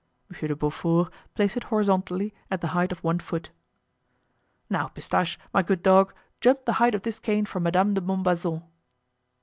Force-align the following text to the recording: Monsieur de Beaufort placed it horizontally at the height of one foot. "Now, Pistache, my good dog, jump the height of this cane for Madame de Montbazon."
Monsieur 0.29 0.47
de 0.47 0.55
Beaufort 0.55 1.13
placed 1.35 1.57
it 1.57 1.65
horizontally 1.65 2.33
at 2.49 2.59
the 2.59 2.69
height 2.73 2.91
of 2.91 3.03
one 3.03 3.19
foot. 3.19 3.51
"Now, 4.67 4.87
Pistache, 4.87 5.37
my 5.53 5.61
good 5.61 5.83
dog, 5.83 6.11
jump 6.39 6.65
the 6.65 6.73
height 6.81 6.95
of 6.95 7.03
this 7.03 7.19
cane 7.19 7.45
for 7.45 7.59
Madame 7.59 7.93
de 7.93 8.01
Montbazon." 8.01 8.63